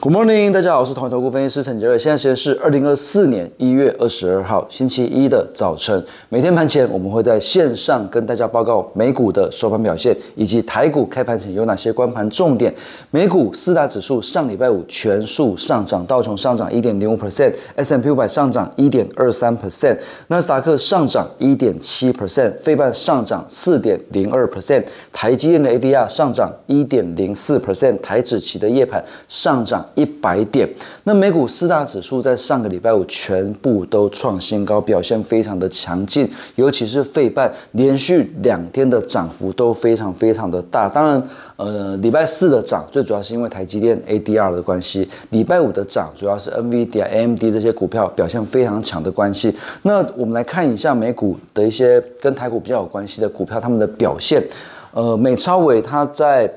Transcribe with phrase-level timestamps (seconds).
[0.00, 1.98] Good morning，大家好，我是同一投顾分析师陈杰瑞。
[1.98, 6.00] 现在时间是二零二四年一月二十二号星期一的早晨。
[6.28, 12.72] 每天盘前我们会在线上跟大家报告美股的收盘表现，以及台股开盘前有哪些关盘重点。
[13.10, 29.84] 美股四大指数上礼拜五全数上涨，道琼上涨一点零五 percent，S M P 五百上涨一点二三 percent，纳斯达克上涨一点七 percent，费半上涨四点零二 percent，台积电的 A D R 上涨一点零四 percent，台指期的夜盘上涨。
[29.98, 30.68] 一百点，
[31.02, 40.88] 那美股四大指数在上个礼拜五全部都创新高，表现非常的强劲，尤其是费半连续两天的涨幅都非常非常的大。
[40.88, 41.22] 当然，
[41.56, 49.52] 呃，礼拜四的涨最主要是因为台积电 ADR 的关系，礼拜五的涨主要是 NVIDIA、AMD 这些股票表现非常强的关系。
[49.82, 54.40] 那我们来看一下美股的一些跟台股比较有关系的股票，他们的表现。
[54.92, 56.48] 呃，美超伟它在。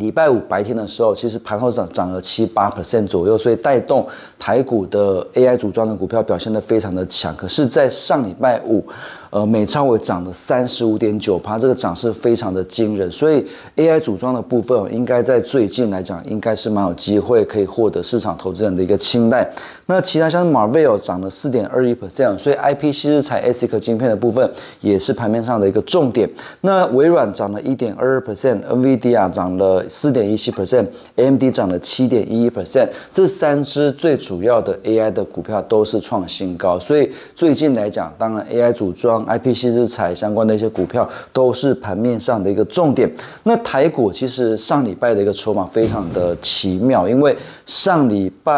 [0.00, 4.04] 礼拜五白天的时候，其实盘后涨涨了七八 percent 左右，所以带动
[4.38, 7.36] 台股的 AI 组装的股票表现得非常的强。
[7.36, 8.84] 可是，在上礼拜五。
[9.30, 19.48] 呃，美超伟涨了三十五点九趴，这个涨势非常的惊人，所以 AI 组装的部分应该在最近来讲，应该是蛮有机会可以获得市场投资人的一个青睐。
[19.86, 24.50] 那其他像 Marvell 涨了四点二一 percent，所以 IP 西日材 ASIC 晶片的部分
[24.80, 26.28] 也是盘面上的一个重点。
[26.62, 39.19] 那微软涨了一点二二 percent，NVIDIA 涨了四点一七 percent，AMD 涨了七点一一 percent，这三只最主要的 AI 的股票都是创新高，所以最近来讲，当然 AI 组装。
[39.26, 43.10] IPC 之材相关的一些股票都是盘面上的一个重点。
[43.44, 48.52] 那台股其实上礼拜的一个筹码非常的奇妙，因为上礼拜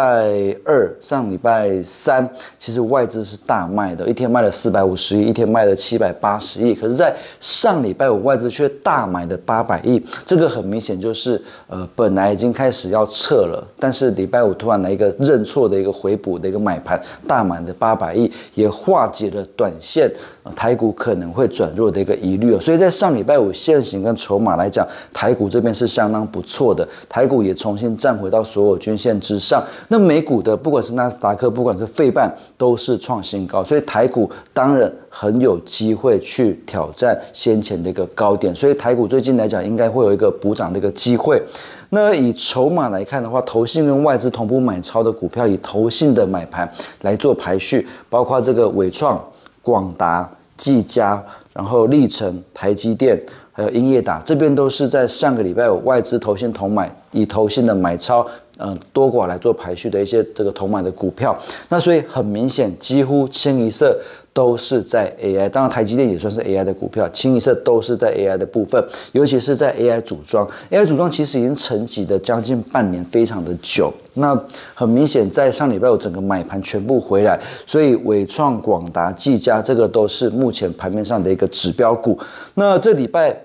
[0.64, 6.74] 二、上礼拜三，其实外资是大卖的，一天卖了四百五十亿，一天卖了七百八十亿。
[6.74, 20.10] 可是，在上礼拜五外资却大买的八百亿，这个很明显就是呃本来已经开始要撤了，但是礼拜五突然来一个认错的一个回补的一个买盘，大买的八百亿也化解了短线。
[20.52, 29.62] 台股可能会转弱的一个疑虑哦，所以在上礼拜五现行跟筹码来讲，台股这边是相当不错的，台股也重新站回到所有均线之上。
[29.88, 38.54] 那美股的不管是纳斯达克，不管是费半，都是创新高，所以台股当然很有机会去挑战先前的一个高点。
[38.54, 41.42] 所以台股最近来讲，应该会有一个补涨的一个机会。
[41.90, 46.70] 那以筹码来看的话，投信跟外资同步买超的股票，以投信的买盘
[47.02, 49.22] 来做排序，包括这个伟创。
[49.64, 50.28] 广达、
[50.62, 51.20] 技嘉，
[51.52, 58.24] 然后历程、台积电，还有英业达，这边都是在上个礼拜有外资投信同买，以投信的买超。
[58.64, 61.36] 嗯，多寡来做排序的一些这个同买的股票，
[61.68, 63.98] 那所以很明显，几乎清一色
[64.32, 65.48] 都是在 AI。
[65.48, 70.48] 当然，台积电也算是 AI 的股票，清一色都是在 AI 的部分，尤其是在 AI 组装。
[70.70, 73.92] AI 组装其实已经沉寂的将近半年，非常的久。
[74.14, 74.38] 那
[74.74, 82.16] 很明显，在上礼拜我整个买盘全部回来，所以伟创、广达、技嘉这个都是目前盘面上的一个指标股。
[82.54, 83.36] 那这礼拜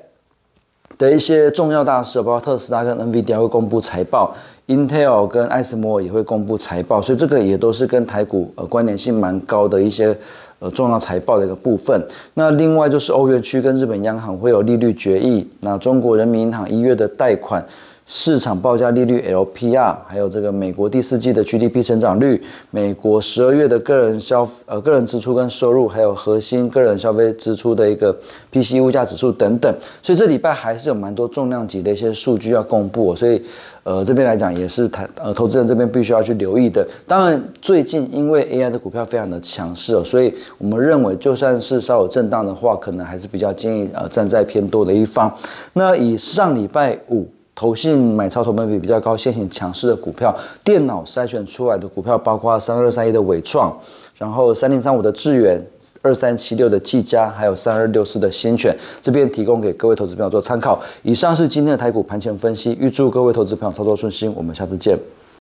[0.97, 4.35] 的一些重要大事，包括特斯拉跟 NVIDIA 会公布财报。
[4.67, 10.15] Intel 跟艾斯摩也会公布财报，所以这个也都是跟台股呃关联性蛮高的一些
[10.59, 12.05] 呃重要财报的一个部分。
[12.33, 17.65] 那另外就是欧元区跟日本央行会有利率决议，那中国人民银行一月的贷款。
[18.09, 22.41] 市场报价利率 LPR，还有这个美国第四季的 GDP 成长率，
[22.71, 28.17] 美国十二月的个人消呃个人支出跟收入，还有核心个人消费支出的一个
[28.49, 29.69] PC 物价指数等等，
[30.01, 33.43] 所以这礼拜还是有蛮多重量级的一些数据要公布，所以
[33.83, 36.87] 呃这边来讲也是台呃投资人这边必须要去留意的。
[37.05, 45.29] 当然最近因为 AI 的股票非常的强势哦，所以我们认为就算是稍有震荡的话，可能还是比较建议呃站在偏多的一方。
[45.73, 47.27] 那以上礼拜五。
[47.57, 50.31] 投信买超投本比比较高、现行强势的股票，
[50.63, 53.75] 电脑筛选出来的股票包括三二三一的伟创，
[54.15, 55.59] 然后三零三五的智远，
[56.03, 60.79] 二三七六的技嘉，还有三二六四的新选，这边提供给各位投资朋友做参考。
[61.01, 64.95] 以上是今天的台股盘前分析，预祝各位投资朋友操作顺心，我们下次见。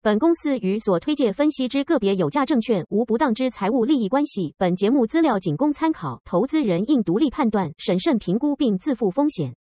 [0.03, 9.55] 本公司与所推介分析之个别有价证券无不当之财务利益关系，本节目资料仅供参考，投资人应独立判断、审慎评估并自负风险。